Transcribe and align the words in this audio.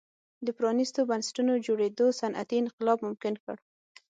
د 0.45 0.47
پرانیستو 0.57 1.01
بنسټونو 1.09 1.53
جوړېدو 1.65 2.05
صنعتي 2.19 2.57
انقلاب 2.63 2.97
ممکن 3.07 3.33
کړ. 3.43 3.55